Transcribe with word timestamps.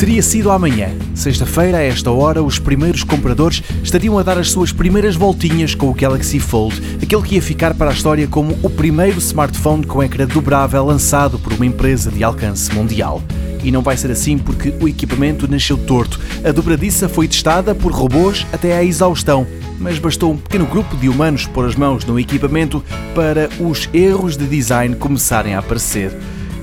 Teria 0.00 0.22
sido 0.22 0.50
amanhã. 0.50 0.88
Sexta-feira, 1.14 1.76
a 1.76 1.82
esta 1.82 2.10
hora, 2.10 2.42
os 2.42 2.58
primeiros 2.58 3.04
compradores 3.04 3.62
estariam 3.82 4.18
a 4.18 4.22
dar 4.22 4.38
as 4.38 4.50
suas 4.50 4.72
primeiras 4.72 5.14
voltinhas 5.14 5.74
com 5.74 5.90
o 5.90 5.94
Galaxy 5.94 6.40
Fold, 6.40 6.80
aquele 7.02 7.20
que 7.20 7.34
ia 7.34 7.42
ficar 7.42 7.74
para 7.74 7.90
a 7.90 7.92
história 7.92 8.26
como 8.26 8.58
o 8.62 8.70
primeiro 8.70 9.18
smartphone 9.18 9.84
com 9.84 10.02
ecrã 10.02 10.26
dobrável 10.26 10.86
lançado 10.86 11.38
por 11.38 11.52
uma 11.52 11.66
empresa 11.66 12.10
de 12.10 12.24
alcance 12.24 12.72
mundial. 12.72 13.22
E 13.62 13.70
não 13.70 13.82
vai 13.82 13.94
ser 13.94 14.10
assim 14.10 14.38
porque 14.38 14.72
o 14.80 14.88
equipamento 14.88 15.46
nasceu 15.46 15.76
torto. 15.76 16.18
A 16.42 16.50
dobradiça 16.50 17.06
foi 17.06 17.28
testada 17.28 17.74
por 17.74 17.92
robôs 17.92 18.46
até 18.54 18.78
à 18.78 18.82
exaustão, 18.82 19.46
mas 19.78 19.98
bastou 19.98 20.32
um 20.32 20.38
pequeno 20.38 20.64
grupo 20.64 20.96
de 20.96 21.10
humanos 21.10 21.44
pôr 21.44 21.66
as 21.66 21.76
mãos 21.76 22.06
no 22.06 22.18
equipamento 22.18 22.82
para 23.14 23.50
os 23.60 23.86
erros 23.92 24.34
de 24.34 24.46
design 24.46 24.96
começarem 24.96 25.54
a 25.54 25.58
aparecer 25.58 26.10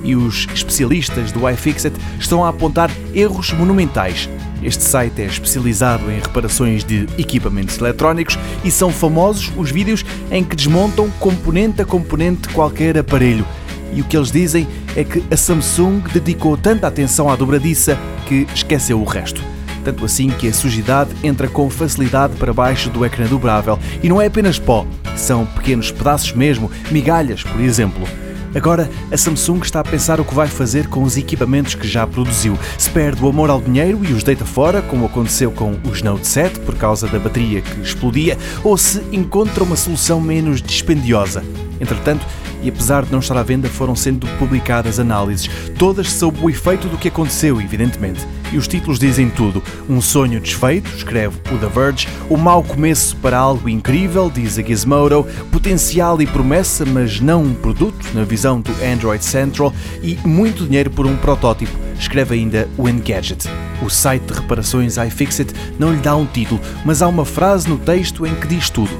e 0.02 0.14
os 0.16 0.46
especialistas 0.52 1.32
do 1.32 1.48
iFixit 1.48 1.94
estão 2.18 2.44
a 2.44 2.48
apontar 2.48 2.90
erros 3.14 3.52
monumentais. 3.52 4.28
Este 4.62 4.82
site 4.82 5.22
é 5.22 5.26
especializado 5.26 6.10
em 6.10 6.18
reparações 6.18 6.82
de 6.82 7.06
equipamentos 7.16 7.78
eletrónicos 7.78 8.38
e 8.64 8.70
são 8.70 8.90
famosos 8.90 9.52
os 9.56 9.70
vídeos 9.70 10.04
em 10.30 10.42
que 10.42 10.56
desmontam 10.56 11.08
componente 11.20 11.80
a 11.80 11.84
componente 11.84 12.48
qualquer 12.48 12.98
aparelho. 12.98 13.46
E 13.92 14.00
o 14.00 14.04
que 14.04 14.16
eles 14.16 14.30
dizem 14.30 14.66
é 14.96 15.04
que 15.04 15.22
a 15.30 15.36
Samsung 15.36 16.00
dedicou 16.12 16.56
tanta 16.56 16.86
atenção 16.86 17.30
à 17.30 17.36
dobradiça 17.36 17.98
que 18.26 18.46
esqueceu 18.54 19.00
o 19.00 19.04
resto. 19.04 19.42
Tanto 19.84 20.04
assim 20.04 20.28
que 20.28 20.48
a 20.48 20.52
sujidade 20.52 21.10
entra 21.22 21.48
com 21.48 21.70
facilidade 21.70 22.34
para 22.36 22.52
baixo 22.52 22.90
do 22.90 23.06
ecrã 23.06 23.26
dobrável. 23.26 23.78
E 24.02 24.08
não 24.08 24.20
é 24.20 24.26
apenas 24.26 24.58
pó, 24.58 24.86
são 25.16 25.46
pequenos 25.46 25.90
pedaços 25.90 26.32
mesmo, 26.32 26.70
migalhas, 26.90 27.42
por 27.42 27.60
exemplo. 27.60 28.06
Agora, 28.54 28.90
a 29.12 29.16
Samsung 29.16 29.60
está 29.60 29.80
a 29.80 29.84
pensar 29.84 30.20
o 30.20 30.24
que 30.24 30.34
vai 30.34 30.48
fazer 30.48 30.88
com 30.88 31.02
os 31.02 31.16
equipamentos 31.16 31.74
que 31.74 31.86
já 31.86 32.06
produziu. 32.06 32.58
Se 32.76 32.90
perde 32.90 33.22
o 33.22 33.28
amor 33.28 33.50
ao 33.50 33.60
dinheiro 33.60 34.00
e 34.04 34.12
os 34.12 34.22
deita 34.22 34.44
fora, 34.44 34.82
como 34.82 35.06
aconteceu 35.06 35.50
com 35.50 35.78
os 35.84 36.02
Note 36.02 36.26
7 36.26 36.60
por 36.60 36.74
causa 36.74 37.06
da 37.06 37.18
bateria 37.18 37.60
que 37.60 37.80
explodia, 37.80 38.38
ou 38.64 38.76
se 38.76 39.02
encontra 39.12 39.62
uma 39.62 39.76
solução 39.76 40.20
menos 40.20 40.62
dispendiosa. 40.62 41.44
Entretanto, 41.80 42.26
e 42.62 42.68
apesar 42.68 43.04
de 43.04 43.12
não 43.12 43.18
estar 43.18 43.36
à 43.36 43.42
venda, 43.42 43.68
foram 43.68 43.94
sendo 43.94 44.26
publicadas 44.38 44.98
análises, 44.98 45.48
todas 45.78 46.12
sob 46.12 46.38
o 46.42 46.50
efeito 46.50 46.88
do 46.88 46.98
que 46.98 47.08
aconteceu, 47.08 47.60
evidentemente. 47.60 48.26
E 48.52 48.56
os 48.56 48.66
títulos 48.66 48.98
dizem 48.98 49.28
tudo. 49.28 49.62
Um 49.88 50.00
sonho 50.00 50.40
desfeito, 50.40 50.90
escreve 50.96 51.36
o 51.52 51.58
The 51.58 51.66
Verge, 51.66 52.08
o 52.30 52.36
mau 52.36 52.62
começo 52.62 53.14
para 53.16 53.36
algo 53.36 53.68
incrível, 53.68 54.30
diz 54.30 54.58
a 54.58 54.62
Gizmodo, 54.62 55.26
potencial 55.52 56.20
e 56.22 56.26
promessa, 56.26 56.84
mas 56.86 57.20
não 57.20 57.42
um 57.42 57.54
produto, 57.54 58.06
na 58.14 58.24
visão 58.24 58.60
do 58.60 58.72
Android 58.82 59.24
Central, 59.24 59.72
e 60.02 60.18
muito 60.24 60.64
dinheiro 60.64 60.90
por 60.90 61.06
um 61.06 61.16
protótipo, 61.16 61.76
escreve 61.98 62.34
ainda 62.34 62.68
o 62.78 62.88
Engadget. 62.88 63.48
O 63.82 63.90
site 63.90 64.24
de 64.24 64.32
reparações 64.32 64.96
iFixit 64.96 65.52
não 65.78 65.92
lhe 65.92 66.00
dá 66.00 66.16
um 66.16 66.26
título, 66.26 66.60
mas 66.84 67.02
há 67.02 67.08
uma 67.08 67.24
frase 67.24 67.68
no 67.68 67.78
texto 67.78 68.26
em 68.26 68.34
que 68.34 68.46
diz 68.46 68.70
tudo. 68.70 68.90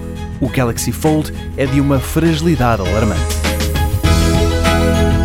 O 0.41 0.48
Galaxy 0.48 0.92
Fold 0.92 1.33
é 1.56 1.67
de 1.67 1.81
uma 1.81 1.98
fragilidade 1.98 2.83
alarmante. 2.83 3.47
Thank 4.89 5.12
you. 5.12 5.17